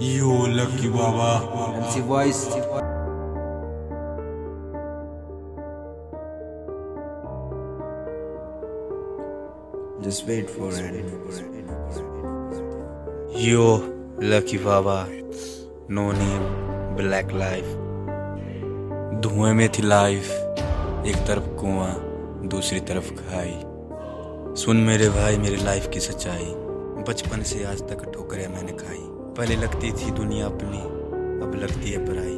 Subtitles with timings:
[0.00, 1.46] Yo, lucky Baba.
[1.76, 2.48] MC Voice.
[10.02, 11.04] Just wait for it.
[13.36, 13.78] Yo,
[14.18, 15.08] lucky Baba.
[15.88, 17.70] No name, black life.
[19.22, 20.30] धुएँ में थी life
[21.06, 21.94] एक तरफ़ कुआँ
[22.48, 23.54] दूसरी तरफ़ खाई
[24.62, 26.52] सुन मेरे भाई मेरी लाइफ की सच्चाई
[27.08, 30.78] बचपन से आज तक ठोकरें मैंने खाई पहले लगती थी दुनिया अपनी,
[31.44, 32.32] अब लगती है पराई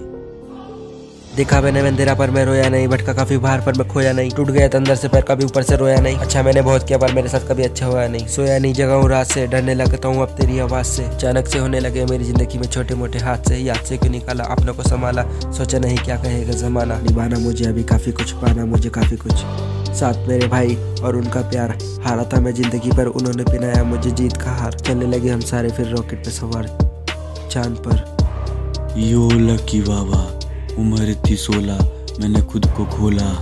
[1.37, 4.51] देखा मैंने मंदिरा पर मैं रोया नहीं, भटका काफ़ी बाहर पर मैं खोया नहीं। टूट
[4.51, 7.13] गया था अंदर से, पैर कभी ऊपर से रोया नहीं। अच्छा मैंने बहुत किया, पर
[7.13, 10.23] मेरे साथ कभी अच्छा हुआ नहीं। सोया नहीं, जगह हूँ रात से, डरने लगता हूँ
[10.23, 13.57] अब तेरी आवाज़ से। अचानक से होने लगे मेरी ज़िंदगी में छोटे मोटे हाथ से,
[13.57, 17.85] याद से क्यों निकाला, अपनों को संभाला। सोचा नहीं क्या कहेगा जमाना। निभाना मुझे अभी
[17.85, 19.45] काफ़ी कुछ, पाना मुझे काफ़ी कुछ।
[19.97, 24.37] साथ मेरे भाई और उनका प्यार। हारा था मैं ज़िंदगी पर उन्होंने पिनाया मुझे जीत
[24.37, 26.67] का हार। चलने लगे हम सारे फिर रॉकेट पे सवार।
[27.53, 30.23] चाँद पर। यो लकी बाबा
[30.79, 31.79] उम्र थी सोलह
[32.21, 33.33] मैंने खुद को खोला।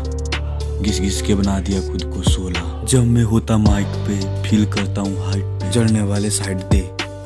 [0.83, 5.00] घिस घिस के बना दिया खुद को सोला जब मैं होता माइक पे फील करता
[5.00, 6.80] हूँ हाइट पे। चढ़ने वाले साइड दे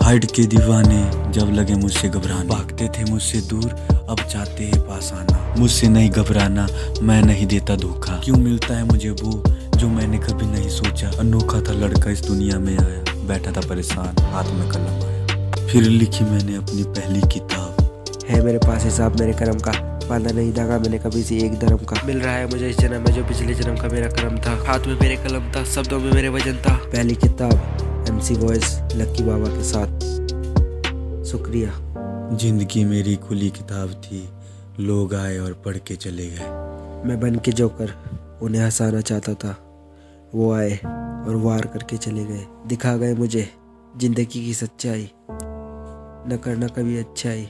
[0.08, 3.64] हाइट के दीवाने जब लगे मुझसे घबराने। भागते थे मुझसे दूर
[4.10, 6.66] अब चाहते हैं पास आना। मुझसे नहीं घबराना
[7.02, 9.42] मैं नहीं देता धोखा। क्यों मिलता है मुझे वो
[9.76, 11.10] जो मैंने कभी नहीं सोचा?
[11.18, 15.82] अनोखा था लड़का इस दुनिया में आया बैठा था परेशान हाथ में कलम आया। फिर
[15.82, 19.72] लिखी मैंने अपनी पहली किताब। है मेरे पास हिसाब मेरे कर्म का।
[20.08, 23.00] बांधा नहीं धागा मैंने कभी से एक धर्म का। मिल रहा है मुझे इस जन्म
[23.00, 26.12] में जो पिछले जन्म का मेरा कर्म था। हाथ में मेरे कलम था शब्दों में
[26.12, 31.70] मेरे वज़न था। पहली किताब। एमसी वॉइस लक्की बाबा के साथ। शुक्रिया।
[32.36, 34.22] ज़िंदगी मेरी खुली किताब थी
[34.80, 36.48] लोग आए और पढ़ के चले गए।
[37.08, 37.92] मैं बन के जोकर
[38.42, 39.54] उन्हें हंसाना चाहता था।
[40.34, 43.48] वो आए और वार करके चले गए। दिखा गए मुझे
[43.96, 47.48] ज़िंदगी की सच्चाई। न करना कभी अच्छाई।